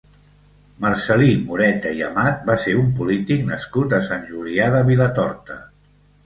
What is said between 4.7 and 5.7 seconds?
de Vilatorta.